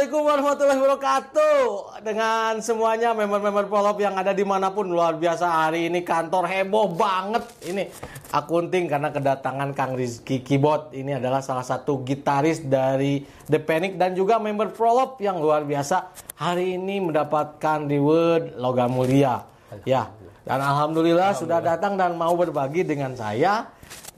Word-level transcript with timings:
Assalamualaikum 0.00 0.32
warahmatullahi 0.32 0.80
wabarakatuh. 0.80 1.60
Dengan 2.00 2.52
semuanya 2.64 3.12
member-member 3.12 3.68
Polop 3.68 4.00
yang 4.00 4.16
ada 4.16 4.32
di 4.32 4.48
mana 4.48 4.72
pun 4.72 4.88
Luar 4.88 5.20
biasa. 5.20 5.44
Hari 5.44 5.92
ini 5.92 6.00
kantor 6.00 6.48
heboh 6.48 6.96
banget. 6.96 7.44
Ini 7.68 7.84
akunting 8.32 8.88
karena 8.88 9.12
kedatangan 9.12 9.76
Kang 9.76 10.00
Rizky 10.00 10.40
Keyboard 10.40 10.96
Ini 10.96 11.20
adalah 11.20 11.44
salah 11.44 11.60
satu 11.60 12.00
gitaris 12.00 12.64
dari 12.64 13.28
The 13.44 13.60
Panic 13.60 14.00
Dan 14.00 14.16
juga 14.16 14.40
member 14.40 14.72
Polop 14.72 15.20
yang 15.20 15.36
luar 15.36 15.68
biasa. 15.68 16.16
Hari 16.40 16.80
ini 16.80 17.04
mendapatkan 17.04 17.84
reward 17.84 18.56
logam 18.56 18.96
mulia. 18.96 19.44
Ya, 19.84 20.08
dan 20.48 20.64
Alhamdulillah, 20.64 21.36
sudah 21.36 21.60
datang 21.60 22.00
dan 22.00 22.16
mau 22.16 22.32
berbagi 22.40 22.88
dengan 22.88 23.12
saya 23.12 23.68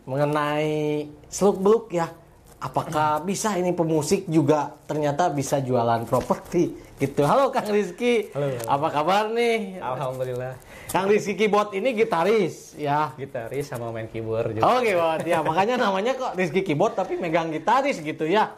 Mengenai 0.06 1.10
seluk-beluk 1.27 1.91
ya 1.91 2.21
apakah 2.62 3.26
bisa 3.26 3.58
ini 3.58 3.74
pemusik 3.74 4.30
juga 4.30 4.70
ternyata 4.86 5.26
bisa 5.34 5.58
jualan 5.58 6.06
properti 6.06 6.94
gitu. 7.02 7.26
Halo 7.26 7.50
Kang 7.50 7.66
Rizky, 7.66 8.30
Halo. 8.30 8.54
apa 8.70 8.86
kabar 8.94 9.34
nih? 9.34 9.82
Alhamdulillah 9.82 10.54
Kang 10.94 11.10
Rizky 11.10 11.34
Keyboard 11.34 11.74
ini 11.74 11.90
gitaris 11.98 12.78
ya. 12.78 13.10
gitaris 13.18 13.66
sama 13.66 13.90
main 13.90 14.06
keyboard 14.06 14.54
juga. 14.54 14.62
Oh 14.62 14.78
keyboard 14.78 15.26
ya, 15.26 15.42
makanya 15.42 15.74
namanya 15.74 16.14
kok 16.14 16.38
Rizky 16.38 16.62
Keyboard 16.62 16.94
tapi 16.94 17.18
megang 17.18 17.50
gitaris 17.50 17.98
gitu 17.98 18.30
ya. 18.30 18.54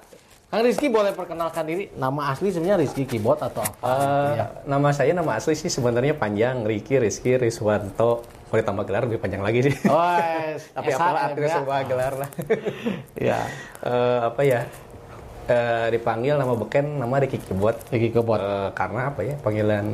Kang 0.55 0.63
Rizky 0.63 0.87
boleh 0.87 1.11
perkenalkan 1.11 1.67
diri, 1.67 1.91
nama 1.99 2.31
asli 2.31 2.47
sebenarnya 2.47 2.79
Rizky 2.79 3.03
Keyboard 3.03 3.43
atau 3.43 3.59
apa? 3.59 3.75
Eh, 3.75 3.91
gitu 3.91 4.39
ya? 4.39 4.47
Nama 4.63 4.89
saya 4.95 5.11
nama 5.11 5.35
asli 5.35 5.59
sih 5.59 5.67
sebenarnya 5.67 6.15
panjang 6.15 6.63
Riki 6.63 6.95
Rizky 6.95 7.35
Rizwanto. 7.35 8.23
Mau 8.23 8.55
ditambah 8.55 8.87
gelar 8.87 9.03
lebih 9.03 9.19
panjang 9.19 9.43
lagi 9.43 9.67
sih. 9.67 9.75
Oh, 9.91 9.99
es- 10.55 10.71
Tapi 10.79 10.95
apalah 10.95 11.27
artinya 11.27 11.51
ya. 11.51 11.57
semua 11.59 11.79
gelar 11.83 12.13
lah. 12.15 12.29
Ya, 13.19 13.43
Eh, 13.83 14.19
apa 14.23 14.43
ya? 14.47 14.71
Eh, 15.45 15.89
dipanggil 15.91 16.35
nama 16.35 16.53
beken 16.53 16.97
nama 16.97 17.21
Riki 17.21 17.37
Keyboard. 17.39 17.77
Rizky 17.87 18.09
Keyboard. 18.11 18.41
Eh, 18.41 18.71
karena 18.73 19.13
apa 19.13 19.21
ya 19.21 19.37
panggilan 19.37 19.85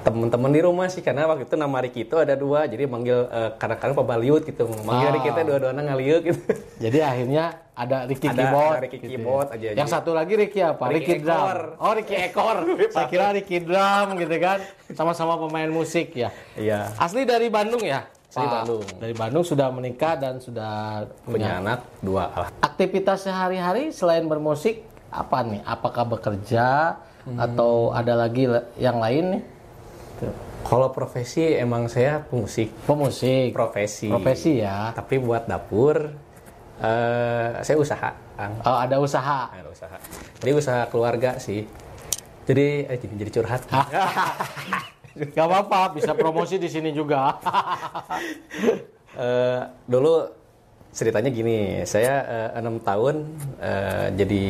teman-teman 0.00 0.46
di 0.48 0.60
rumah 0.60 0.86
sih 0.86 1.00
karena 1.00 1.26
waktu 1.26 1.42
itu 1.42 1.54
nama 1.54 1.74
Riki 1.76 2.04
itu 2.04 2.14
ada 2.14 2.34
dua 2.34 2.64
jadi 2.64 2.86
manggil 2.86 3.26
eh, 3.26 3.50
kadang-kadang 3.56 3.96
pabaliut 3.96 4.42
gitu 4.42 4.62
manggil 4.80 5.10
Ah. 5.10 5.12
Riki 5.12 5.28
itu 5.28 5.42
dua-duanya 5.42 5.82
ngaliut 5.84 6.22
gitu 6.24 6.40
Jadi 6.78 6.98
akhirnya 6.98 7.44
ada 7.72 8.04
Ricky 8.04 8.26
Ada- 8.26 8.36
Keyboard. 8.36 8.70
ada 8.70 8.80
Ricky 8.80 8.96
gitu 8.96 9.10
Keyboard 9.10 9.48
ya. 9.48 9.54
aja. 9.56 9.68
Yang 9.74 9.88
satu 9.90 10.10
lagi 10.12 10.34
Ricky 10.36 10.60
apa? 10.60 10.84
Ricky 10.86 10.98
Ricky, 11.08 11.14
Drum. 11.20 11.34
Ekor. 11.34 11.58
Oh 11.76 11.92
Ricky 11.92 12.14
Ekor. 12.16 12.56
Saya 12.94 13.06
kira 13.08 13.26
Ricky 13.32 13.58
Drum 13.58 14.06
gitu 14.16 14.36
kan. 14.38 14.58
Sama-sama 14.88 15.34
pemain 15.36 15.66
musik 15.68 16.14
ya. 16.14 16.30
iya 16.54 16.94
Asli 16.94 17.24
dari 17.24 17.48
Bandung 17.48 17.82
ya? 17.82 18.06
Asli 18.28 18.38
Pak? 18.40 18.54
Bandung. 18.60 18.84
Dari 18.96 19.14
Bandung 19.14 19.42
sudah 19.42 19.66
menikah 19.68 20.14
dan 20.14 20.38
sudah 20.38 21.04
punya. 21.22 21.26
punya 21.26 21.50
anak 21.58 21.78
dua 21.98 22.30
Aktivitas 22.60 23.26
sehari-hari 23.26 23.90
selain 23.90 24.24
bermusik 24.24 24.91
apa 25.12 25.44
nih? 25.44 25.60
Apakah 25.62 26.04
bekerja 26.08 26.96
Hmm. 27.22 27.38
atau 27.38 27.94
ada 27.94 28.18
lagi 28.18 28.50
yang 28.74 28.98
lain 28.98 29.38
nih? 29.38 29.42
Tuh. 30.18 30.34
Kalau 30.62 30.90
profesi 30.90 31.54
emang 31.54 31.86
saya 31.86 32.18
pemusik 32.22 32.74
Pemusik. 32.82 33.54
profesi. 33.54 34.10
Profesi 34.10 34.58
ya. 34.58 34.90
Tapi 34.90 35.18
buat 35.18 35.46
dapur 35.46 36.10
eh 36.78 37.50
saya 37.60 37.76
usaha. 37.76 38.10
Oh, 38.64 38.74
ada 38.74 38.98
usaha. 38.98 39.50
Ada 39.50 39.70
usaha. 39.70 39.96
Jadi 40.38 40.50
usaha 40.50 40.82
keluarga 40.86 41.38
sih. 41.38 41.62
Jadi 42.42 42.90
eh 42.90 42.98
jadi, 42.98 43.14
jadi 43.22 43.30
curhat. 43.32 43.62
Gak 45.36 45.44
apa-apa, 45.44 45.94
bisa 45.94 46.16
promosi 46.16 46.56
di 46.56 46.66
sini 46.66 46.90
juga. 46.90 47.38
Eh, 49.12 49.60
dulu 49.84 50.24
ceritanya 50.92 51.28
gini, 51.28 51.82
saya 51.82 52.14
eh, 52.22 52.60
enam 52.60 52.76
tahun 52.78 53.24
eh, 53.58 54.06
jadi 54.14 54.44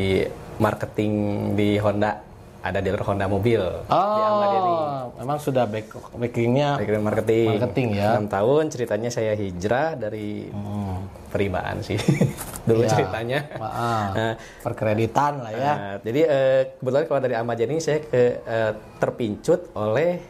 marketing 0.58 1.12
di 1.54 1.78
Honda. 1.78 2.30
Ada 2.62 2.78
dealer 2.78 3.02
Honda 3.02 3.26
mobil 3.26 3.58
di 3.58 4.20
Ahmad 4.22 4.48
Yani. 4.54 4.70
Oh, 4.70 5.10
memang 5.18 5.34
sudah 5.42 5.66
back 5.66 5.98
backingnya 6.14 6.78
Background 6.78 7.06
marketing. 7.10 7.58
Marketing, 7.58 7.88
ya. 7.98 8.14
6 8.22 8.30
tahun 8.30 8.62
ceritanya 8.70 9.10
saya 9.10 9.34
hijrah 9.34 9.98
dari 9.98 10.46
peribaan 11.26 11.82
sih. 11.82 11.98
Dulu 12.70 12.86
Ya. 12.86 12.90
ceritanya. 12.94 13.50
Maaf. 13.58 14.10
Nah, 14.14 14.34
perkreditan 14.62 15.42
lah 15.42 15.50
ya. 15.50 15.72
Nah, 15.74 15.94
jadi 16.06 16.20
eh, 16.22 16.60
kebetulan 16.78 17.04
kalau 17.10 17.20
dari 17.26 17.34
Ahmad 17.34 17.58
Yani 17.58 17.82
saya 17.82 17.98
ke 17.98 18.46
eh, 18.46 18.72
terpincut 19.02 19.74
oleh 19.74 20.22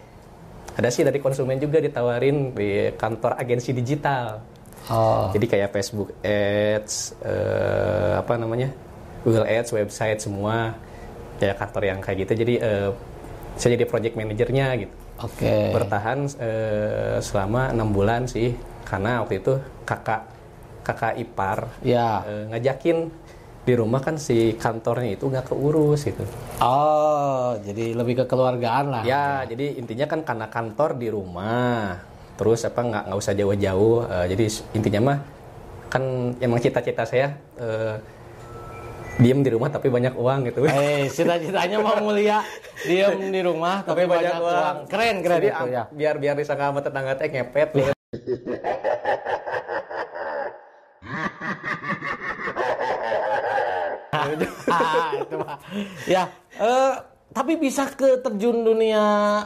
ada 0.73 0.89
sih 0.89 1.05
dari 1.05 1.21
konsumen 1.21 1.61
juga 1.61 1.85
ditawarin 1.85 2.57
di 2.57 2.97
kantor 2.97 3.37
agensi 3.37 3.77
digital. 3.77 4.41
Oh, 4.89 5.31
Jadi 5.31 5.47
kayak 5.47 5.71
Facebook 5.71 6.11
Ads, 6.21 7.15
eh, 7.23 8.13
apa 8.19 8.35
namanya, 8.35 8.75
Google 9.23 9.47
Ads, 9.47 9.71
website 9.71 10.19
semua, 10.19 10.75
kayak 11.39 11.59
kantor 11.59 11.83
yang 11.87 11.99
kayak 11.99 12.27
gitu. 12.27 12.33
Jadi 12.43 12.55
eh, 12.59 12.91
saya 13.55 13.77
jadi 13.77 13.87
project 13.87 14.15
manajernya 14.17 14.67
gitu. 14.81 14.95
oke. 15.21 15.55
Bertahan 15.71 16.19
eh, 16.35 17.17
selama 17.21 17.71
enam 17.71 17.91
bulan 17.91 18.27
sih, 18.27 18.51
karena 18.83 19.23
waktu 19.23 19.39
itu 19.39 19.55
kakak 19.85 20.27
kakak 20.83 21.15
ipar 21.15 21.71
Ya. 21.87 22.27
eh, 22.27 22.51
ngajakin 22.51 23.07
di 23.63 23.79
rumah 23.79 24.03
kan 24.03 24.19
si 24.19 24.59
kantornya 24.59 25.15
itu 25.15 25.31
nggak 25.31 25.47
keurus 25.47 26.03
gitu. 26.03 26.27
Oh, 26.59 27.55
jadi 27.63 27.95
lebih 27.95 28.19
ke 28.19 28.25
keluargaan 28.27 28.91
lah. 28.91 29.03
Ya, 29.07 29.47
jadi 29.47 29.79
intinya 29.79 30.11
kan 30.11 30.27
karena 30.27 30.51
kantor 30.51 30.99
di 30.99 31.07
rumah, 31.07 32.03
terus 32.43 32.67
apa 32.67 32.81
nggak 32.83 33.03
nggak 33.07 33.19
usah 33.23 33.35
jauh-jauh. 33.39 34.03
eh, 34.11 34.27
jadi 34.35 34.45
intinya 34.75 35.01
mah 35.07 35.19
kan 35.87 36.03
emang 36.43 36.59
cita-cita 36.59 37.07
saya 37.07 37.39
eh, 37.55 38.03
diem 39.23 39.47
di 39.47 39.51
rumah 39.55 39.71
tapi 39.71 39.87
banyak 39.87 40.19
uang 40.19 40.51
gitu. 40.51 40.67
Eh, 40.67 41.07
cita-citanya 41.07 41.79
mau 41.79 41.95
mulia, 42.03 42.43
diem 42.83 43.31
di 43.31 43.41
rumah 43.47 43.87
tapi, 43.87 44.11
banyak, 44.11 44.35
uang. 44.43 44.77
Keren, 44.91 45.23
keren 45.23 45.39
Jadi 45.39 45.49
itu 45.55 45.67
ya. 45.71 45.85
biar 45.93 46.17
biar 46.19 46.35
disangka 46.35 46.73
sama 46.73 46.81
tetangga 46.83 47.15
teh 47.15 47.29
ngepet. 47.31 47.69
gitu. 47.79 47.93
Ah, 54.73 55.13
itu 55.19 55.37
mah. 55.37 55.59
Ya, 56.09 56.25
eh, 56.57 56.95
tapi 57.33 57.57
bisa 57.57 57.89
ke 57.89 58.21
terjun 58.21 58.61
dunia 58.61 59.03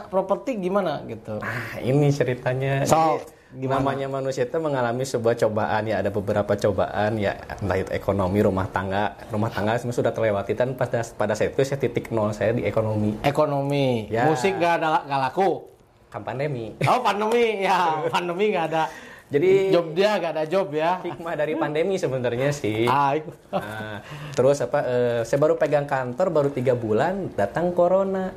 properti 0.07 0.55
gimana 0.55 1.01
gitu? 1.03 1.39
Nah, 1.39 1.79
ini 1.79 2.07
ceritanya. 2.09 2.83
So, 2.83 3.23
gimana? 3.49 3.79
Namanya 3.79 4.07
manusia 4.11 4.43
itu 4.43 4.59
mengalami 4.59 5.01
sebuah 5.01 5.35
cobaan 5.37 5.87
ya, 5.87 6.03
ada 6.03 6.11
beberapa 6.11 6.51
cobaan 6.53 7.15
ya, 7.15 7.33
entah 7.47 7.77
itu 7.77 7.91
ekonomi, 7.91 8.43
rumah 8.43 8.67
tangga, 8.67 9.15
rumah 9.27 9.47
tangga 9.47 9.79
semua 9.79 9.95
sudah 9.95 10.11
terlewati 10.11 10.51
dan 10.51 10.75
pada 10.75 10.99
pada 11.15 11.31
saat 11.31 11.55
itu 11.55 11.63
saya 11.63 11.79
titik 11.79 12.11
nol 12.11 12.31
saya 12.31 12.51
di 12.51 12.63
ekonomi, 12.63 13.15
Ekonomi, 13.23 14.11
Ya. 14.11 14.27
musik 14.27 14.59
gak 14.59 14.83
ada 14.83 15.01
gak 15.03 15.21
laku. 15.31 15.63
kan 16.07 16.23
pandemi. 16.23 16.71
Oh, 16.87 17.03
pandemi 17.03 17.63
ya, 17.63 17.99
pandemi 18.13 18.51
gak 18.51 18.71
ada. 18.71 18.83
Jadi 19.27 19.75
Job 19.75 19.91
dia 19.91 20.15
gak 20.15 20.31
ada 20.39 20.45
job 20.47 20.71
ya. 20.71 21.03
hikmah 21.03 21.35
dari 21.35 21.51
pandemi 21.53 21.99
sebenarnya 21.99 22.55
sih. 22.55 22.87
Ah. 22.87 23.11
Nah, 23.51 23.99
terus 24.31 24.63
apa? 24.63 24.79
eh, 24.87 25.19
saya 25.27 25.35
baru 25.35 25.59
pegang 25.59 25.83
kantor 25.83 26.31
baru 26.31 26.49
tiga 26.49 26.79
bulan, 26.79 27.35
datang 27.35 27.75
corona. 27.75 28.31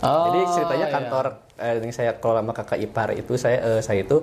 Oh, 0.00 0.30
Jadi 0.30 0.38
ceritanya 0.54 0.86
iya. 0.86 0.94
kantor 0.94 1.24
eh, 1.58 1.74
yang 1.82 1.92
saya 1.92 2.10
kalau 2.16 2.38
sama 2.38 2.52
kakak 2.54 2.78
ipar 2.78 3.12
itu 3.12 3.34
saya 3.34 3.58
eh, 3.58 3.80
saya 3.82 4.06
itu 4.06 4.22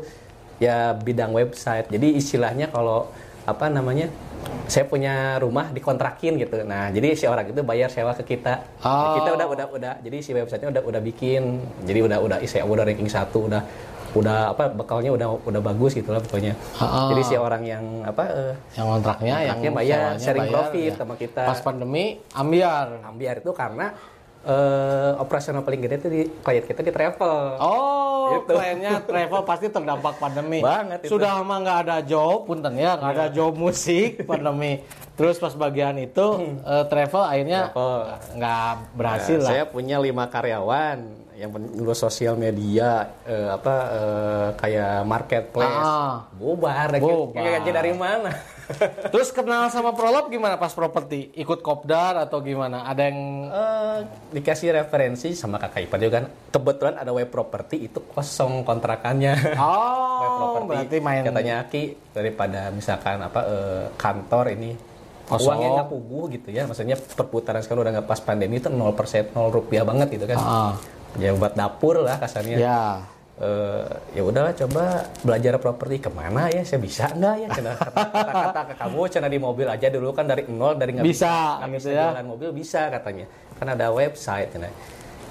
ya 0.57 0.95
bidang 0.95 1.35
website. 1.35 1.91
Jadi 1.91 2.15
istilahnya 2.15 2.71
kalau 2.71 3.11
apa 3.43 3.67
namanya? 3.67 4.07
Saya 4.67 4.87
punya 4.87 5.39
rumah 5.39 5.71
dikontrakin 5.71 6.39
gitu. 6.39 6.63
Nah, 6.63 6.87
jadi 6.91 7.15
si 7.15 7.27
orang 7.27 7.51
itu 7.51 7.63
bayar 7.63 7.91
sewa 7.91 8.15
ke 8.15 8.23
kita. 8.23 8.63
Nah, 8.79 8.87
Oh. 8.87 9.15
kita 9.19 9.29
udah 9.35 9.47
udah 9.47 9.67
udah. 9.75 9.93
Jadi 9.99 10.17
si 10.19 10.31
websitenya 10.31 10.71
udah 10.71 10.83
udah 10.87 11.01
bikin. 11.03 11.59
Jadi 11.83 11.99
udah 11.99 12.19
udah 12.23 12.37
saya 12.47 12.63
udah 12.63 12.83
ranking 12.87 13.11
satu 13.11 13.51
udah 13.51 13.59
udah 14.19 14.51
apa 14.51 14.69
bekalnya 14.69 15.11
udah 15.13 15.27
udah 15.45 15.61
bagus 15.61 15.93
gitu 15.93 16.09
lah 16.09 16.21
pokoknya. 16.21 16.53
Ah. 16.77 17.09
Jadi 17.13 17.21
si 17.23 17.35
orang 17.37 17.63
yang 17.63 17.83
apa 18.03 18.23
eh, 18.27 18.53
Yang 18.75 18.87
kontraknya, 18.97 19.35
yang 19.45 19.59
bayar, 19.73 20.01
sharing 20.17 20.47
bayar, 20.47 20.53
profit 20.53 20.91
ya. 20.91 20.97
sama 20.97 21.13
kita. 21.15 21.41
Pas 21.45 21.59
pandemi, 21.61 22.05
ambiar. 22.33 23.01
ambiar 23.03 23.35
itu 23.39 23.51
karena 23.51 23.93
eh, 24.43 25.11
operasional 25.17 25.61
paling 25.61 25.81
gede 25.81 25.95
itu 25.97 26.09
di 26.09 26.21
klien 26.41 26.63
kita 26.63 26.81
di 26.81 26.91
travel. 26.91 27.57
Oh, 27.59 28.05
Gitu. 28.27 28.59
kliennya 28.59 29.07
travel 29.07 29.41
pasti 29.43 29.71
terdampak 29.71 30.19
pandemi. 30.19 30.59
Banget 30.59 31.07
itu. 31.07 31.15
Sudah 31.15 31.39
lama 31.39 31.63
nggak 31.63 31.79
ada 31.87 31.97
job, 32.03 32.43
punten 32.43 32.75
ya, 32.75 32.99
nggak 32.99 33.11
ada 33.15 33.27
job 33.31 33.55
musik 33.55 34.27
pandemi. 34.27 34.83
Terus 35.15 35.39
pas 35.39 35.55
bagian 35.55 35.95
itu 35.95 36.25
eh, 36.61 36.85
travel 36.87 37.23
akhirnya 37.23 37.71
nggak 38.35 38.71
berhasil 38.93 39.39
Nah, 39.39 39.43
lah. 39.43 39.51
Saya 39.51 39.63
punya 39.65 39.97
lima 39.97 40.27
karyawan 40.27 41.26
yang 41.37 41.53
ngurus 41.53 42.01
sosial 42.01 42.33
media 42.33 42.89
eh, 43.21 43.47
apa 43.47 43.73
eh, 43.87 44.47
kayak 44.57 45.05
marketplace. 45.05 45.69
Ah. 45.79 46.25
Bubar, 46.33 46.97
Bubar. 46.97 47.37
Kayak 47.37 47.61
dari 47.63 47.93
mana? 47.93 48.33
Terus 49.13 49.29
kenal 49.29 49.69
sama 49.69 49.93
Prolog 49.93 50.27
gimana 50.27 50.57
pas 50.57 50.73
properti? 50.73 51.31
Ikut 51.33 51.61
kopdar 51.61 52.19
atau 52.19 52.41
gimana? 52.41 52.83
Ada 52.83 53.01
yang 53.05 53.19
Eh, 53.47 53.99
dikasih 54.33 54.75
referensi 54.75 55.31
sama 55.31 55.55
kakak 55.55 55.85
ipar 55.85 55.97
juga 55.97 56.13
kan 56.17 56.25
kebetulan 56.49 56.95
ada 56.97 57.11
web 57.11 57.27
property 57.27 57.85
itu 57.85 58.01
kosong 58.07 58.61
kontrakannya 58.63 59.33
web 59.55 59.61
Oh, 60.27 60.35
property 60.57 60.67
berarti 60.67 60.97
main 60.99 61.21
katanya 61.23 61.63
Aki 61.63 61.83
daripada 62.11 62.67
misalkan 62.69 63.21
apa 63.21 63.39
eh, 63.41 63.85
kantor 63.95 64.45
ini 64.51 64.71
Kosong. 65.23 65.47
uangnya 65.49 65.69
nggak 65.77 65.89
puguh 65.89 66.23
gitu 66.29 66.49
ya 66.49 66.63
maksudnya 66.63 66.95
perputaran 66.95 67.59
sekarang 67.59 67.83
udah 67.83 67.93
nggak 67.95 68.07
pas 68.07 68.19
pandemi 68.19 68.57
itu 68.57 68.67
0 68.67 68.79
persen 68.93 69.27
0 69.27 69.47
rupiah 69.49 69.83
banget 69.83 70.07
gitu 70.09 70.25
kan 70.25 70.37
Ah, 70.37 70.71
ya 71.15 71.31
buat 71.31 71.55
dapur 71.55 72.03
lah 72.03 72.19
kasarnya 72.19 72.57
ya. 72.59 72.81
Eh, 73.37 73.85
ya 74.17 74.25
udahlah 74.25 74.49
coba 74.49 75.05
belajar 75.21 75.61
properti 75.61 76.01
ke 76.01 76.09
mana 76.09 76.49
ya 76.49 76.65
saya 76.65 76.81
bisa 76.81 77.05
nggak 77.13 77.35
ya 77.37 77.47
Cina, 77.53 77.71
kata, 77.77 78.01
kata, 78.09 78.31
kata 78.49 78.61
ke 78.65 78.73
kamu 78.81 78.99
cina 79.13 79.27
di 79.29 79.37
mobil 79.37 79.69
aja 79.69 79.87
dulu 79.93 80.09
kan 80.09 80.25
dari 80.25 80.49
nol 80.49 80.73
dari 80.73 80.97
nggak 80.97 81.05
Bisa, 81.05 81.61
nggak 81.61 81.69
gitu 81.69 81.77
bisa 81.77 81.89
ya. 81.93 82.05
jalan 82.17 82.25
mobil 82.25 82.49
bisa 82.49 82.81
katanya 82.89 83.25
kan 83.61 83.67
ada 83.77 83.93
website 83.93 84.49
cina. 84.49 84.73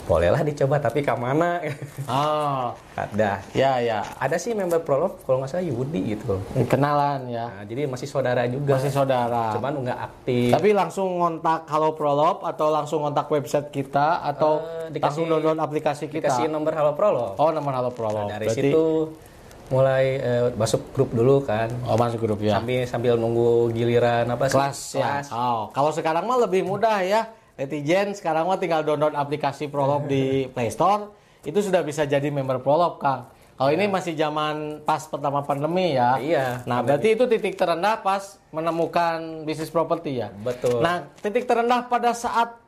Bolehlah 0.07 0.39
dicoba 0.41 0.79
tapi 0.79 1.03
ke 1.03 1.11
mana 1.13 1.59
Ah, 2.07 2.71
ada 2.95 3.43
ya 3.53 3.77
ya. 3.77 4.07
ada 4.17 4.37
sih 4.37 4.53
member 4.53 4.79
prolog 4.79 5.19
kalau 5.21 5.43
nggak 5.43 5.51
salah 5.51 5.67
Yudi 5.67 6.15
gitu 6.15 6.39
Kenalan 6.65 7.27
ya. 7.27 7.51
nah, 7.51 7.65
jadi 7.65 7.85
masih 7.85 8.07
saudara 8.07 8.47
juga 8.47 8.79
Masih 8.79 8.91
saudara. 8.91 9.51
cuman 9.53 9.83
nggak 9.83 9.99
aktif 10.01 10.51
Tapi 10.53 10.69
langsung 10.73 11.19
ngontak 11.19 11.67
Halo 11.67 11.93
Prolop 11.93 12.41
atau 12.41 12.71
langsung 12.71 13.03
ngontak 13.03 13.27
website 13.27 13.69
kita 13.69 14.23
atau 14.25 14.63
Eh, 14.63 14.95
dikasih- 14.95 15.03
langsung 15.03 15.27
download 15.29 15.59
aplikasi 15.59 16.07
kita. 16.07 16.25
dikasih 16.25 16.47
nomor 16.47 16.73
Halo 16.73 16.95
Prolog 16.95 17.35
Oh, 17.35 17.51
nomor 17.51 17.73
Halo 17.73 17.91
Prolop. 17.91 18.31
dari 18.31 18.47
Berarti- 18.47 18.63
situ 18.65 18.87
mulai 19.67 20.05
eh, 20.17 20.55
masuk 20.55 20.95
grup 20.95 21.11
dulu 21.11 21.43
kan 21.43 21.67
Oh, 21.83 21.99
masuk 21.99 22.23
grup 22.23 22.39
ya. 22.39 22.55
sambil 22.55 22.87
sambil 22.87 23.13
nunggu 23.15 23.69
giliran 23.71 24.23
apa 24.25 24.47
sih? 24.47 24.55
Kelas 24.55 24.79
ya. 24.95 25.27
Oh, 25.29 25.67
kalau 25.69 25.91
sekarang 25.91 26.23
mah 26.23 26.39
lebih 26.41 26.63
mudah 26.63 27.03
ya. 27.03 27.27
Netizen 27.57 28.13
sekarang 28.13 28.45
mah 28.45 28.61
tinggal 28.61 28.85
download 28.85 29.17
aplikasi 29.17 29.73
Prolop 29.73 30.05
di 30.05 30.45
Play 30.53 30.69
Store. 30.69 31.09
Itu 31.41 31.65
sudah 31.65 31.81
bisa 31.81 32.05
jadi 32.05 32.29
member 32.29 32.61
Prolop, 32.61 33.01
Kang. 33.01 33.33
Kalau 33.57 33.73
ini 33.73 33.89
masih 33.89 34.13
zaman 34.13 34.85
pas 34.85 35.09
pertama 35.09 35.41
pandemi 35.41 35.97
ya. 35.97 36.21
Iya, 36.21 36.61
Nah, 36.69 36.85
berarti 36.85 37.17
itu 37.17 37.25
titik 37.25 37.57
terendah 37.57 38.05
pas 38.05 38.37
menemukan 38.53 39.49
bisnis 39.49 39.73
properti 39.73 40.21
ya. 40.21 40.29
Betul. 40.29 40.85
Nah, 40.85 41.09
titik 41.25 41.49
terendah 41.49 41.89
pada 41.89 42.13
saat 42.13 42.61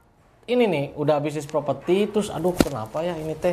ini 0.48 0.64
nih 0.64 0.86
udah 0.96 1.20
bisnis 1.20 1.44
properti 1.44 2.08
terus 2.08 2.32
aduh 2.32 2.56
kenapa 2.56 3.04
ya 3.04 3.14
ini 3.20 3.36
teh 3.36 3.52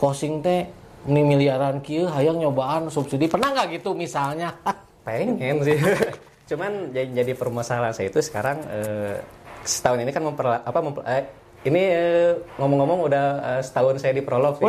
closing 0.00 0.40
teh 0.40 0.64
ini 1.04 1.20
miliaran 1.20 1.84
kieu 1.84 2.08
hayang 2.08 2.40
nyobaan 2.40 2.88
subsidi 2.88 3.28
pernah 3.28 3.52
nggak 3.52 3.76
gitu 3.76 3.92
misalnya 3.92 4.56
pengen 5.06 5.60
sih 5.60 5.76
cuman 6.50 6.96
jadi, 6.96 7.08
jadi 7.22 7.32
permasalahan 7.36 7.92
saya 7.92 8.08
itu 8.08 8.24
sekarang 8.24 8.58
eh, 8.72 9.20
setahun 9.64 9.98
ini 10.00 10.10
kan 10.10 10.22
memper 10.24 10.60
apa 10.60 10.78
memper- 10.80 11.06
eh, 11.06 11.24
ini 11.68 11.82
eh, 11.92 12.32
ngomong-ngomong 12.56 12.98
udah 13.06 13.26
eh, 13.56 13.62
setahun 13.62 14.00
saya 14.00 14.16
di 14.16 14.22
prolog 14.24 14.56
sih 14.56 14.66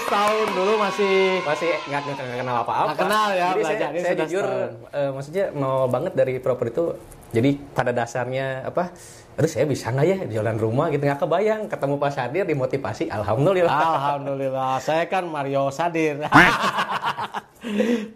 setahun 0.00 0.48
dulu 0.56 0.72
masih 0.80 1.44
masih 1.44 1.70
nggak 1.86 2.02
kenal 2.40 2.56
apa-apa. 2.64 2.96
Kenal 2.96 3.28
ya, 3.30 3.46
jadi 3.54 3.62
saya, 3.62 3.78
saya 3.78 3.92
sudah 3.94 4.26
jujur 4.26 4.44
eh, 4.90 5.10
maksudnya 5.12 5.44
nol 5.52 5.86
banget 5.86 6.12
dari 6.16 6.34
properti 6.40 6.72
itu 6.74 6.84
jadi 7.30 7.50
pada 7.76 7.94
dasarnya 7.94 8.66
apa 8.66 8.90
aduh 9.38 9.46
saya 9.46 9.64
bisa 9.70 9.94
nggak 9.94 10.06
ya 10.08 10.18
jualan 10.26 10.58
rumah 10.58 10.90
gitu? 10.90 11.06
Nggak 11.06 11.20
kebayang 11.22 11.60
ketemu 11.70 11.94
Pak 11.96 12.10
Sadir 12.12 12.44
dimotivasi 12.44 13.04
alhamdulillah. 13.08 13.70
Alhamdulillah, 13.70 14.72
saya 14.82 15.04
kan 15.06 15.24
Mario 15.28 15.70
Sadir. 15.70 16.20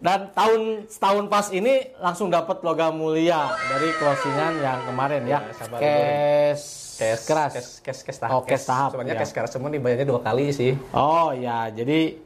Dan 0.00 0.32
tahun 0.32 0.88
setahun 0.88 1.25
pas 1.29 1.46
ini 1.52 1.93
langsung 1.99 2.32
dapat 2.32 2.64
logam 2.64 2.96
mulia 2.96 3.52
dari 3.69 3.93
closingan 3.94 4.52
yang 4.58 4.79
kemarin 4.85 5.23
ya. 5.25 5.38
Ya, 5.41 5.52
sabar 5.52 5.79
Cash, 5.79 6.64
Kes 6.94 7.20
keras. 7.26 7.52
kes 7.52 7.69
kes 7.82 7.99
kes 8.02 8.19
tahap. 8.19 8.32
Oh, 8.32 8.43
cash 8.43 8.64
tahap, 8.64 8.94
Sebenarnya 8.94 9.19
ya. 9.19 9.23
kes 9.23 9.32
keras 9.35 9.50
semua 9.50 9.69
dibayarnya 9.69 10.06
dua 10.06 10.20
kali 10.23 10.49
sih. 10.49 10.73
Oh 10.94 11.35
ya, 11.35 11.69
jadi 11.69 12.17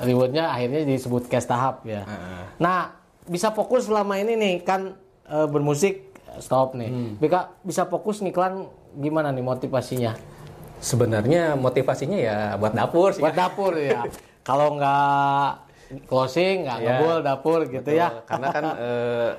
rewardnya 0.00 0.48
akhirnya 0.48 0.86
disebut 0.86 1.26
cash 1.26 1.44
tahap 1.44 1.82
ya. 1.84 2.06
Heeh. 2.06 2.42
Nah, 2.56 2.94
bisa 3.26 3.50
fokus 3.50 3.86
selama 3.86 4.16
ini 4.16 4.38
nih 4.38 4.54
kan 4.62 4.96
eh, 5.26 5.46
bermusik 5.46 6.14
stop 6.40 6.72
nih. 6.72 6.88
Hmm. 6.88 7.12
Bika 7.20 7.52
bisa 7.60 7.84
fokus 7.84 8.22
ngiklan 8.22 8.70
gimana 8.96 9.28
nih 9.28 9.44
motivasinya? 9.44 10.16
Sebenarnya 10.82 11.54
motivasinya 11.54 12.18
ya 12.18 12.38
buat 12.56 12.72
dapur 12.72 13.12
sih. 13.14 13.22
Buat 13.22 13.36
dapur 13.36 13.76
ya. 13.76 14.06
Kalau 14.42 14.74
nggak 14.74 15.61
closing, 16.04 16.64
nggak 16.64 16.78
Ya. 16.78 16.86
ngebul 16.96 17.16
dapur 17.20 17.60
gitu 17.66 17.82
Betul. 17.84 18.00
ya. 18.00 18.08
Karena 18.24 18.46
kan 18.48 18.64
eh, 18.76 19.30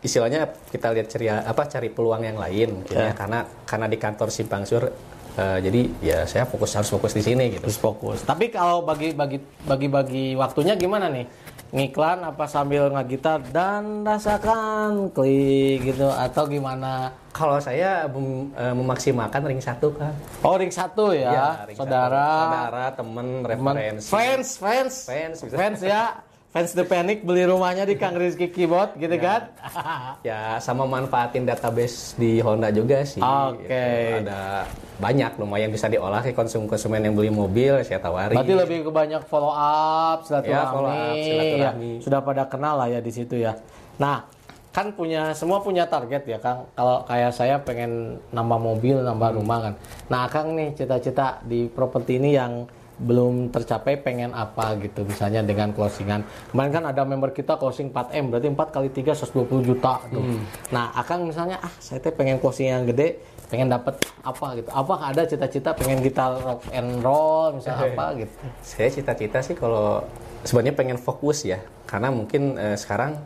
istilahnya 0.00 0.40
kita 0.70 0.90
lihat 0.90 1.08
ceria 1.08 1.34
apa 1.42 1.66
cari 1.66 1.88
peluang 1.88 2.22
yang 2.22 2.38
lain 2.38 2.82
gitu 2.82 2.94
Ya. 2.94 3.10
ya. 3.10 3.12
Karena 3.14 3.44
karena 3.64 3.86
di 3.86 3.98
kantor 3.98 4.28
Simpang 4.30 4.64
Sur 4.64 4.90
eh, 5.32 5.58
jadi 5.64 5.80
ya 6.04 6.18
saya 6.28 6.44
fokus 6.44 6.76
harus 6.76 6.88
fokus 6.88 7.12
di 7.12 7.22
sini 7.22 7.48
gitu. 7.50 7.64
Terus 7.64 7.78
fokus. 7.78 8.20
Tapi 8.22 8.50
kalau 8.50 8.82
bagi 8.82 9.14
bagi 9.14 9.38
bagi 9.64 9.88
bagi 9.88 10.24
waktunya 10.34 10.76
gimana 10.76 11.08
nih? 11.08 11.24
Ngiklan 11.72 12.20
apa 12.22 12.44
sambil 12.44 12.86
ngagitar 12.86 13.40
dan 13.48 14.04
rasakan 14.04 15.08
klik 15.08 15.80
gitu 15.82 16.04
atau 16.06 16.44
gimana? 16.44 17.08
Kalau 17.32 17.56
saya 17.56 18.04
mem- 18.06 18.52
eh, 18.52 18.74
memaksimalkan 18.76 19.40
ring 19.42 19.56
satu 19.56 19.88
kan. 19.90 20.12
Oh 20.40 20.54
ring 20.54 20.68
satu 20.68 21.16
ya, 21.16 21.32
Iya, 21.32 21.48
ring 21.64 21.72
saudara, 21.74 22.12
satu. 22.22 22.40
saudara, 22.44 22.84
temen, 22.92 23.26
teman, 23.40 23.72
referensi. 23.72 24.04
fans, 24.06 24.48
fans, 24.54 24.94
Fans, 25.02 25.36
fans 25.48 25.80
ya, 25.80 26.02
fans 26.52 26.70
The 26.70 26.84
Panic 26.84 27.24
beli 27.24 27.42
rumahnya 27.42 27.82
di 27.82 27.96
Kang 27.96 28.12
Rizky 28.12 28.46
Keyboard 28.46 28.94
gitu 28.94 29.16
kan? 29.16 29.48
Ya 30.22 30.56
sama 30.58 30.84
manfaatin 30.84 31.42
database 31.42 32.14
di 32.14 32.38
Honda 32.38 32.68
juga 32.68 33.02
sih. 33.02 33.18
Oke. 33.18 33.66
Gitu. 33.66 34.22
Ada 34.22 34.68
banyak 34.96 35.34
lumayan 35.34 35.68
bisa 35.68 35.88
diolah 35.88 36.20
ke 36.20 36.30
konsumen-konsumen 36.30 37.02
yang 37.02 37.14
beli 37.14 37.28
mobil 37.28 37.80
saya 37.80 37.98
tawari. 37.98 38.32
Berarti 38.32 38.54
lebih 38.54 38.78
ke 38.84 38.90
banyak 38.92 39.22
follow 39.24 39.50
up, 39.50 40.22
silaturahmi, 40.22 40.52
Ya, 40.54 40.70
follow 40.70 40.88
up, 40.88 41.16
silaturahmi. 41.18 41.90
ya. 41.90 42.02
sudah 42.04 42.20
pada 42.20 42.42
kenal 42.46 42.74
lah 42.76 42.88
ya 42.88 43.00
di 43.00 43.10
situ 43.10 43.34
ya. 43.34 43.56
Nah, 43.96 44.22
kan 44.70 44.88
punya 44.90 45.32
semua 45.32 45.58
punya 45.58 45.84
target 45.84 46.22
ya 46.24 46.38
Kang. 46.38 46.70
Kalau 46.70 47.02
kayak 47.02 47.32
saya 47.32 47.56
pengen 47.58 47.92
nambah 48.30 48.58
mobil, 48.58 49.00
nambah 49.00 49.28
Hmm. 49.28 49.38
rumah 49.38 49.58
kan. 49.62 49.74
Nah, 50.06 50.22
Kang 50.28 50.52
nih 50.52 50.70
cita-cita 50.72 51.40
di 51.42 51.66
properti 51.66 52.16
ini 52.16 52.30
yang 52.32 52.68
belum 53.00 53.48
tercapai 53.48 53.96
pengen 54.00 54.36
apa 54.36 54.76
gitu 54.80 55.02
misalnya 55.08 55.40
dengan 55.40 55.72
closingan 55.72 56.22
kemarin 56.52 56.70
kan 56.70 56.84
ada 56.92 57.02
member 57.08 57.32
kita 57.32 57.56
closing 57.56 57.88
4M 57.88 58.28
berarti 58.28 58.48
4 58.52 58.74
kali 58.74 58.88
3 58.92 59.16
120 59.16 59.68
juta 59.68 60.00
tuh. 60.12 60.20
Hmm. 60.22 60.44
nah 60.68 60.92
Akang 60.92 61.24
misalnya 61.24 61.56
ah 61.64 61.72
saya 61.80 61.98
teh 62.04 62.12
pengen 62.12 62.36
closing 62.36 62.68
yang 62.68 62.84
gede 62.84 63.18
pengen 63.52 63.68
dapat 63.68 64.00
apa 64.24 64.46
gitu 64.56 64.70
apa 64.72 64.94
ada 65.12 65.22
cita-cita 65.28 65.76
pengen 65.76 66.00
gitar 66.00 66.40
rock 66.40 66.64
and 66.72 67.04
roll 67.04 67.52
misalnya 67.52 67.92
apa 67.92 68.16
gitu 68.16 68.34
Saya 68.64 68.88
cita-cita 68.88 69.44
sih 69.44 69.52
kalau 69.52 70.00
sebenarnya 70.42 70.74
pengen 70.74 70.98
fokus 70.98 71.44
ya, 71.44 71.60
karena 71.86 72.08
mungkin 72.10 72.56
eh, 72.56 72.76
sekarang 72.80 73.18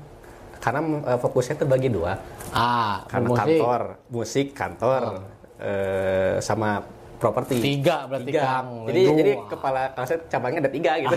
karena 0.60 0.80
eh, 1.14 1.18
fokusnya 1.22 1.54
tuh 1.62 1.68
bagi 1.70 1.88
dua, 1.92 2.18
ah 2.50 3.06
karena 3.06 3.28
musik. 3.30 3.38
kantor, 3.38 3.80
musik, 4.10 4.46
kantor, 4.50 5.02
eh, 5.62 6.36
sama 6.42 6.82
properti. 7.16 7.54
tiga 7.58 8.04
berarti 8.04 8.30
Tiga. 8.30 8.42
Kang 8.44 8.68
Jadi 8.88 9.00
jadi 9.16 9.32
kepala 9.48 9.80
saya 10.04 10.18
cabangnya 10.28 10.60
ada 10.68 10.72
tiga 10.72 10.92
gitu. 11.00 11.16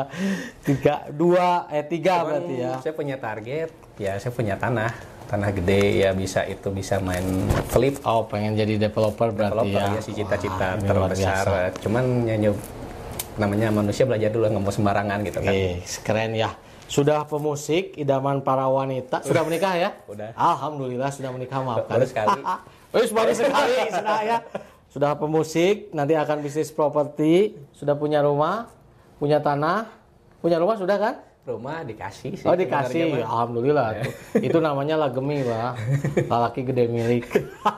tiga 0.68 0.94
dua 1.10 1.66
eh 1.72 1.84
tiga 1.84 2.14
Cuman 2.22 2.28
berarti 2.28 2.54
ya 2.60 2.72
Saya 2.80 2.94
punya 2.94 3.16
target, 3.16 3.70
ya 3.96 4.12
saya 4.20 4.32
punya 4.32 4.54
tanah, 4.60 4.92
tanah 5.26 5.50
gede 5.52 6.04
ya 6.04 6.10
bisa 6.12 6.44
itu 6.44 6.68
bisa 6.70 7.00
main 7.00 7.24
flip. 7.72 7.98
oh 8.04 8.28
pengen 8.28 8.54
jadi 8.54 8.76
developer 8.78 9.32
berarti 9.32 9.72
Developer 9.72 9.80
ya 9.80 9.96
ya 9.96 10.00
sih 10.00 10.14
cita-cita 10.14 10.68
terbesar. 10.78 11.72
Cuman 11.80 12.28
nyanyi 12.28 12.52
namanya 13.32 13.72
manusia 13.72 14.04
belajar 14.04 14.28
dulu 14.28 14.44
nggak 14.44 14.62
mau 14.62 14.72
sembarangan 14.72 15.18
gitu 15.24 15.40
kan. 15.40 15.52
Eh, 15.52 15.80
keren 16.04 16.36
ya. 16.36 16.52
Sudah 16.84 17.24
pemusik, 17.24 17.96
idaman 17.96 18.44
para 18.44 18.68
wanita. 18.68 19.24
Sudah 19.24 19.40
menikah 19.48 19.72
ya? 19.80 19.96
Udah. 20.04 20.36
Alhamdulillah 20.36 21.08
sudah 21.08 21.32
menikah 21.32 21.64
maafkan. 21.64 21.96
Baru 21.96 22.04
sekali. 22.04 22.40
Wis 22.92 23.08
baru 23.08 23.32
sekali 23.32 23.72
sudah 23.96 24.20
ya. 24.20 24.38
Sudah 24.92 25.16
pemusik, 25.16 25.88
nanti 25.90 26.12
akan 26.12 26.44
bisnis 26.44 26.68
properti, 26.68 27.56
sudah 27.72 27.96
punya 27.96 28.20
rumah, 28.20 28.68
punya 29.16 29.40
tanah, 29.40 29.88
punya 30.38 30.60
rumah 30.60 30.76
sudah 30.76 31.00
kan? 31.00 31.14
Rumah 31.42 31.82
dikasih 31.82 32.38
sih. 32.38 32.44
Oh 32.44 32.54
dikasih, 32.54 33.18
mah. 33.18 33.26
alhamdulillah. 33.26 33.98
tuh. 33.98 34.12
Itu 34.46 34.60
namanya 34.60 34.94
lagemi 34.96 35.42
pak, 35.42 35.74
lalaki 36.28 36.62
gede 36.62 36.86
milik. 36.86 37.24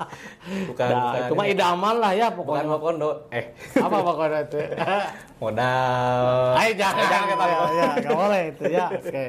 Bukan, 0.69 0.85
Nah, 0.85 1.01
bukan. 1.09 1.23
itu 1.25 1.33
mah 1.33 1.47
idaman 1.49 1.95
lah 1.97 2.13
ya 2.13 2.29
Bukan 2.29 2.45
pokoknya. 2.45 2.69
mau 2.69 2.77
kondo. 2.77 3.11
Eh, 3.31 3.45
Apa 3.81 3.97
pokoknya 3.97 4.39
itu? 4.45 4.59
modal. 5.41 6.25
Ayo 6.55 6.73
jangan 6.75 7.05
jangan 7.07 7.27
kata 7.27 7.45
ya, 7.45 7.59
ya 7.71 7.85
nggak 7.97 8.13
boleh 8.15 8.43
itu 8.45 8.63
ya. 8.69 8.87
Oke. 8.91 9.25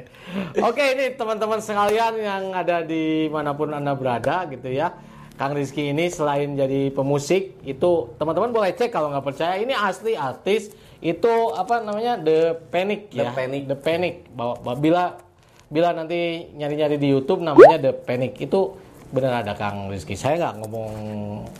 Oke 0.59 0.83
ini 0.91 1.05
teman-teman 1.13 1.59
sekalian 1.59 2.13
yang 2.17 2.43
ada 2.51 2.81
di 2.81 3.03
mana 3.27 3.53
pun 3.53 3.71
anda 3.71 3.93
berada 3.93 4.43
gitu 4.47 4.67
ya. 4.67 4.91
Kang 5.35 5.51
Rizky 5.51 5.91
ini 5.91 6.07
selain 6.07 6.55
jadi 6.55 6.89
pemusik 6.89 7.59
itu 7.61 7.91
teman-teman 8.15 8.49
boleh 8.49 8.71
cek 8.71 8.87
kalau 8.87 9.11
nggak 9.11 9.25
percaya 9.25 9.59
ini 9.59 9.75
asli 9.75 10.15
artis 10.15 10.71
itu 10.99 11.27
apa 11.51 11.79
namanya 11.79 12.15
The 12.17 12.55
Panic 12.71 13.11
The 13.11 13.27
ya. 13.27 13.35
Panic. 13.35 13.67
The 13.67 13.75
Panic. 13.75 14.15
Bahwa 14.31 14.73
bila 14.73 15.19
bila 15.67 15.91
nanti 15.91 16.47
nyari-nyari 16.51 16.95
di 16.95 17.11
YouTube 17.11 17.43
namanya 17.43 17.75
The 17.77 17.93
Panic 17.93 18.39
itu 18.39 18.79
benar 19.11 19.43
ada 19.43 19.53
Kang 19.53 19.87
Rizky. 19.87 20.15
Saya 20.15 20.39
nggak 20.39 20.55
ngomong 20.63 20.91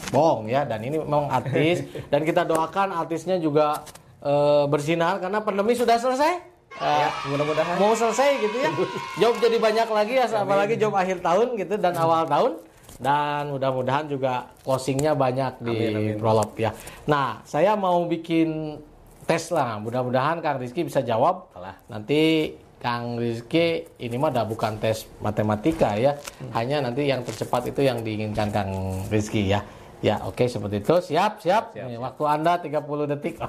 bohong 0.10 0.48
ya 0.48 0.63
dan 0.63 0.79
ini 0.79 0.96
memang 0.96 1.27
artis 1.27 1.84
dan 2.12 2.24
kita 2.24 2.41
doakan 2.41 2.96
artisnya 2.96 3.36
juga 3.38 3.84
eh, 4.20 4.65
bersinar 4.65 5.20
karena 5.20 5.44
pandemi 5.44 5.75
sudah 5.75 6.00
selesai. 6.00 6.32
eh, 6.75 7.00
Ya, 7.03 7.12
mudah-mudahan. 7.27 7.75
mau 7.75 7.91
selesai 7.91 8.39
gitu 8.39 8.55
ya. 8.55 8.72
Job 9.22 9.36
jadi 9.38 9.60
banyak 9.60 9.88
lagi 9.89 10.13
ya, 10.15 10.25
apalagi 10.34 10.75
job 10.75 10.91
akhir 10.91 11.20
tahun 11.20 11.55
gitu 11.55 11.75
dan 11.75 11.91
awal 11.96 12.24
tahun. 12.25 12.51
Dan 12.96 13.52
mudah-mudahan 13.52 14.08
juga 14.08 14.56
closingnya 14.64 15.12
banyak 15.14 15.60
di 15.60 15.75
Amin. 15.92 16.16
Prolog 16.16 16.56
ya. 16.56 16.72
Nah, 17.12 17.44
saya 17.44 17.75
mau 17.75 18.08
bikin 18.08 18.80
tes 19.28 19.52
lah. 19.52 19.82
Mudah-mudahan 19.84 20.40
Kang 20.40 20.58
Rizky 20.62 20.88
bisa 20.88 21.04
jawab. 21.04 21.52
Alah. 21.52 21.75
Nanti 21.92 22.54
Kang 22.80 23.20
Rizky 23.20 23.84
ini 24.00 24.16
mah 24.16 24.32
udah 24.32 24.46
bukan 24.48 24.80
tes 24.80 25.10
matematika 25.20 25.98
ya. 26.00 26.16
Hanya 26.56 26.80
nanti 26.80 27.04
yang 27.10 27.25
tercepat 27.28 27.68
itu 27.68 27.84
yang 27.84 28.00
diinginkan 28.00 28.48
Kang 28.54 28.72
Rizky 29.12 29.50
ya. 29.50 29.60
Ya, 30.04 30.22
oke 30.22 30.46
seperti 30.46 30.86
itu. 30.86 30.96
Siap, 31.12 31.42
siap. 31.42 31.74
Siap, 31.74 31.88
Nih, 31.90 31.98
waktu 31.98 32.24
Anda 32.30 32.62
30 32.62 33.10
detik. 33.16 33.42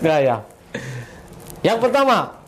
ya, 0.00 0.16
ya. 0.32 0.36
Yang 1.60 1.78
pertama, 1.84 2.43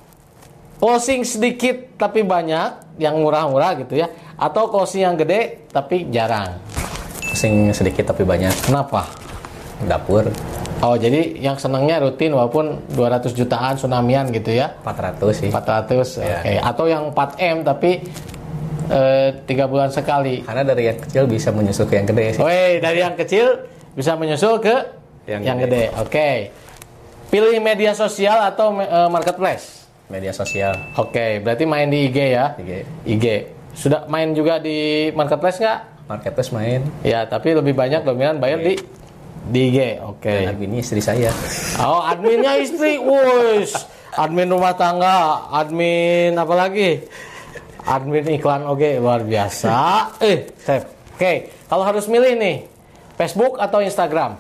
closing 0.79 1.25
sedikit 1.25 1.97
tapi 1.97 2.23
banyak, 2.23 3.01
yang 3.01 3.17
murah-murah 3.21 3.77
gitu 3.81 3.97
ya. 4.01 4.09
Atau 4.37 4.69
closing 4.69 5.05
yang 5.05 5.17
gede 5.17 5.69
tapi 5.73 6.09
jarang. 6.13 6.61
Pusing 7.33 7.73
sedikit 7.73 8.13
tapi 8.13 8.25
banyak. 8.25 8.53
Kenapa? 8.65 9.09
Dapur 9.85 10.33
Oh, 10.85 10.93
jadi 10.93 11.41
yang 11.41 11.57
senangnya 11.57 12.05
rutin 12.05 12.37
walaupun 12.37 12.85
200 12.93 13.33
jutaan 13.33 13.81
tsunamian 13.81 14.29
gitu 14.29 14.53
ya. 14.53 14.77
400 14.85 15.33
sih. 15.33 15.49
400. 15.49 16.21
Ya. 16.21 16.37
Oke. 16.45 16.53
Atau 16.61 16.85
yang 16.85 17.17
4M 17.17 17.65
tapi 17.65 18.05
eh, 18.93 19.29
tiga 19.49 19.65
bulan 19.73 19.89
sekali. 19.89 20.45
Karena 20.45 20.69
dari 20.69 20.93
yang 20.93 21.01
kecil 21.01 21.25
bisa 21.25 21.49
menyusul 21.49 21.89
ke 21.89 21.97
yang 21.97 22.05
gede 22.05 22.37
sih. 22.37 22.41
Woi, 22.45 22.85
dari 22.85 23.01
yang 23.01 23.17
kecil 23.17 23.65
bisa 23.97 24.21
menyusul 24.21 24.61
ke 24.61 24.77
yang, 25.25 25.41
Yang 25.41 25.59
gede. 25.65 25.83
gede. 25.89 26.01
Oke. 26.05 26.31
Pilih 27.33 27.57
media 27.65 27.97
sosial 27.97 28.45
atau 28.45 28.77
eh, 28.77 29.09
marketplace. 29.09 29.86
Media 30.07 30.31
sosial. 30.31 30.75
Oke, 30.95 31.43
berarti 31.43 31.67
main 31.67 31.91
di 31.91 32.07
IG 32.07 32.19
ya. 32.39 32.55
IG. 32.59 32.73
IG. 33.07 33.27
Sudah 33.75 34.07
main 34.07 34.31
juga 34.33 34.63
di 34.63 35.11
marketplace 35.13 35.59
nggak? 35.59 35.81
Marketplace 36.07 36.51
main. 36.55 36.81
Ya, 37.03 37.27
tapi 37.27 37.53
lebih 37.59 37.75
banyak 37.75 38.07
dominan 38.07 38.39
bayar 38.39 38.63
di 38.63 38.79
di 39.51 39.61
IG. 39.75 39.79
Oke. 40.07 40.31
Dan 40.31 40.55
adminnya 40.55 40.81
istri 40.83 41.03
saya. 41.03 41.35
Oh, 41.83 42.03
adminnya 42.07 42.55
istri, 42.63 43.03
wus. 43.03 43.75
Admin 44.17 44.49
rumah 44.49 44.73
tangga, 44.73 45.45
admin 45.53 46.33
apa 46.39 46.55
lagi? 46.57 47.05
Admin 47.85 48.25
iklan 48.33 48.65
oke 48.65 48.99
luar 48.99 49.23
biasa. 49.23 49.75
Eh. 50.25 50.49
Oke, 51.17 51.49
kalau 51.69 51.85
harus 51.85 52.09
milih 52.09 52.37
nih, 52.37 52.69
Facebook 53.17 53.57
atau 53.57 53.81
Instagram? 53.81 54.37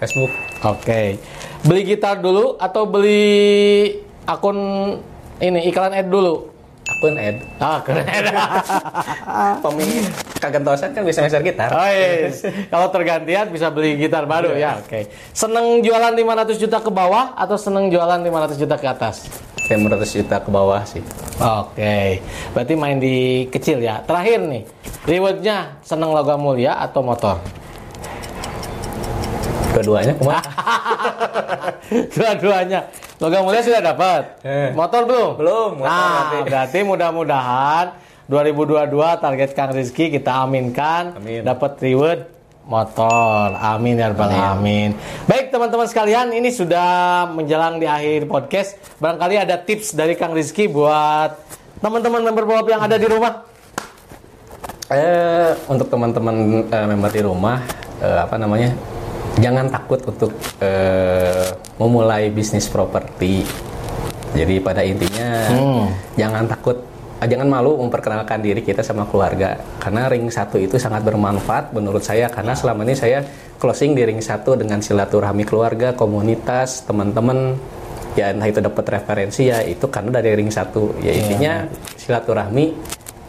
Facebook. 0.00 0.32
Oke. 0.64 1.20
Beli 1.64 1.82
gitar 1.82 2.20
dulu 2.20 2.56
atau 2.60 2.84
beli 2.88 4.05
akun 4.26 4.58
ini 5.38 5.70
iklan 5.70 5.94
ad 5.94 6.10
dulu? 6.10 6.50
Akun 6.86 7.14
ad. 7.18 7.36
Ah, 7.58 7.78
keren. 7.82 8.06
Pemilik 9.64 10.06
kagentosan 10.38 10.94
kan 10.94 11.02
bisa 11.02 11.22
meser 11.24 11.42
gitar. 11.42 11.70
Oh, 11.74 11.90
yes. 11.90 12.46
Kalau 12.70 12.90
tergantian 12.94 13.50
bisa 13.50 13.70
beli 13.74 13.98
gitar 13.98 14.26
baru 14.26 14.54
ya. 14.54 14.78
Oke. 14.78 15.10
Seneng 15.34 15.82
jualan 15.82 16.14
500 16.14 16.62
juta 16.62 16.78
ke 16.78 16.90
bawah 16.90 17.34
atau 17.34 17.58
seneng 17.58 17.90
jualan 17.90 18.22
500 18.22 18.62
juta 18.62 18.76
ke 18.78 18.86
atas? 18.86 19.26
500 19.66 20.18
juta 20.22 20.36
ke 20.38 20.50
bawah 20.50 20.82
sih. 20.86 21.02
Oke. 21.42 22.22
Berarti 22.54 22.74
main 22.78 23.02
di 23.02 23.50
kecil 23.50 23.82
ya. 23.82 23.98
Terakhir 24.06 24.46
nih. 24.46 24.62
Rewardnya 25.06 25.82
seneng 25.82 26.14
logam 26.14 26.38
mulia 26.38 26.78
atau 26.78 27.02
motor? 27.02 27.42
Kedua-duanya 29.76 30.12
kumaha? 30.16 30.40
Dua-duanya. 32.08 32.80
Logam 33.20 33.42
mulia 33.46 33.60
sudah 33.60 33.84
dapat. 33.84 34.22
Eh. 34.40 34.72
Motor 34.72 35.04
belum? 35.04 35.30
Belum, 35.36 35.70
motor 35.76 35.92
Nah, 35.92 36.32
nanti. 36.32 36.36
berarti 36.48 36.78
mudah-mudahan 36.80 37.84
2022 38.24 38.88
target 39.20 39.50
Kang 39.52 39.70
Rizky 39.70 40.08
kita 40.08 40.32
aminkan 40.42 41.12
Amin. 41.14 41.44
dapat 41.44 41.76
reward 41.78 42.24
motor. 42.64 43.52
Amin 43.54 43.94
ya 43.94 44.10
rabbal 44.10 44.26
alamin. 44.26 44.96
Baik 45.24 45.52
teman-teman 45.52 45.86
sekalian, 45.86 46.32
ini 46.32 46.48
sudah 46.48 46.88
menjelang 47.28 47.76
di 47.76 47.84
akhir 47.84 48.26
podcast. 48.26 48.80
Barangkali 48.96 49.36
ada 49.36 49.60
tips 49.60 49.92
dari 49.92 50.16
Kang 50.16 50.32
Rizky 50.32 50.66
buat 50.66 51.36
teman-teman 51.78 52.24
member 52.24 52.42
Bob 52.42 52.64
yang 52.64 52.80
ada 52.80 52.96
di 52.96 53.04
rumah. 53.04 53.44
Eh, 54.88 55.50
untuk 55.66 55.86
teman-teman 55.86 56.34
eh, 56.64 56.86
member 56.88 57.10
di 57.10 57.20
rumah, 57.20 57.58
eh, 57.98 58.18
apa 58.22 58.34
namanya? 58.34 58.70
Jangan 59.36 59.68
takut 59.68 60.00
untuk 60.02 60.32
eh, 60.64 61.48
memulai 61.76 62.32
bisnis 62.32 62.72
properti. 62.72 63.44
Jadi 64.32 64.60
pada 64.60 64.80
intinya 64.80 65.48
Hmm. 65.48 65.88
jangan 66.16 66.44
takut, 66.48 66.76
eh, 67.20 67.28
jangan 67.28 67.48
malu 67.48 67.76
memperkenalkan 67.80 68.40
diri 68.40 68.64
kita 68.64 68.80
sama 68.80 69.04
keluarga. 69.04 69.56
Karena 69.76 70.08
ring 70.08 70.28
satu 70.28 70.56
itu 70.56 70.80
sangat 70.80 71.04
bermanfaat 71.04 71.72
menurut 71.72 72.00
saya. 72.00 72.32
Karena 72.32 72.56
selama 72.56 72.84
ini 72.84 72.96
saya 72.96 73.20
closing 73.56 73.92
di 73.92 74.04
ring 74.04 74.20
satu 74.20 74.56
dengan 74.56 74.80
silaturahmi 74.80 75.44
keluarga, 75.44 75.92
komunitas, 75.92 76.84
teman-teman. 76.84 77.56
Ya 78.16 78.32
entah 78.32 78.48
itu 78.48 78.64
dapat 78.64 78.88
referensi 78.88 79.52
ya 79.52 79.60
itu 79.60 79.84
karena 79.92 80.16
dari 80.16 80.32
ring 80.32 80.48
satu. 80.48 80.96
Ya 81.04 81.12
intinya 81.12 81.68
silaturahmi 82.00 82.72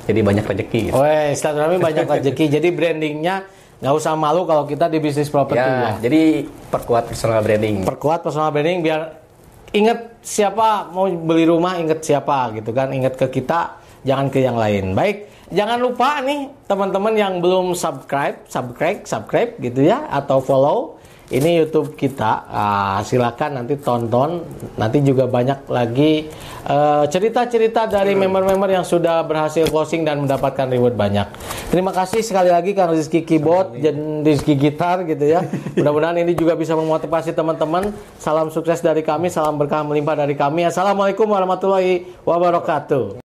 jadi 0.08 0.24
banyak 0.24 0.46
rezeki. 0.48 0.82
Gitu. 0.88 0.96
Weh, 0.96 1.36
silaturahmi 1.36 1.76
banyak 1.84 2.08
rezeki. 2.16 2.46
Jadi 2.48 2.68
brandingnya 2.72 3.44
nggak 3.78 3.94
usah 3.94 4.18
malu 4.18 4.50
kalau 4.50 4.66
kita 4.66 4.90
di 4.90 4.98
bisnis 4.98 5.30
properti 5.30 5.62
ya. 5.62 5.94
Ya, 5.94 6.10
jadi 6.10 6.50
perkuat 6.74 7.14
personal 7.14 7.46
branding. 7.46 7.86
Perkuat 7.86 8.26
personal 8.26 8.50
branding 8.50 8.82
biar 8.82 9.22
inget 9.70 10.18
siapa 10.26 10.90
mau 10.90 11.06
beli 11.06 11.46
rumah 11.46 11.78
inget 11.78 12.02
siapa 12.02 12.58
gitu 12.58 12.74
kan. 12.74 12.90
Inget 12.90 13.14
ke 13.14 13.30
kita, 13.30 13.78
jangan 14.02 14.34
ke 14.34 14.42
yang 14.42 14.58
lain. 14.58 14.98
Baik, 14.98 15.30
jangan 15.54 15.78
lupa 15.78 16.26
nih 16.26 16.50
teman-teman 16.66 17.14
yang 17.14 17.34
belum 17.38 17.78
subscribe, 17.78 18.42
subscribe, 18.50 19.06
subscribe 19.06 19.54
gitu 19.62 19.86
ya 19.86 20.10
atau 20.10 20.42
follow 20.42 20.97
ini 21.28 21.60
YouTube 21.60 22.00
kita. 22.00 22.48
Ah, 22.48 23.00
silakan 23.04 23.64
nanti 23.64 23.76
tonton. 23.76 24.48
Nanti 24.80 25.04
juga 25.04 25.28
banyak 25.28 25.68
lagi 25.68 26.32
eh, 26.68 27.04
cerita-cerita 27.08 27.88
dari 27.92 28.16
member-member 28.16 28.72
yang 28.72 28.88
sudah 28.88 29.28
berhasil 29.28 29.68
closing 29.68 30.08
dan 30.08 30.24
mendapatkan 30.24 30.68
reward 30.72 30.96
banyak. 30.96 31.28
Terima 31.68 31.92
kasih 31.92 32.24
sekali 32.24 32.48
lagi 32.48 32.72
Kang 32.72 32.96
Rizky 32.96 33.28
Keyboard 33.28 33.76
dan 33.84 34.24
Rizky 34.24 34.56
Gitar 34.56 35.04
gitu 35.04 35.28
ya. 35.28 35.44
Mudah-mudahan 35.76 36.16
ini 36.24 36.32
juga 36.32 36.56
bisa 36.56 36.80
memotivasi 36.80 37.36
teman-teman. 37.36 37.92
Salam 38.16 38.48
sukses 38.48 38.80
dari 38.80 39.04
kami, 39.04 39.28
salam 39.28 39.60
berkah 39.60 39.84
melimpah 39.84 40.16
dari 40.16 40.36
kami. 40.36 40.64
Assalamualaikum 40.64 41.28
warahmatullahi 41.28 42.08
wabarakatuh. 42.24 43.27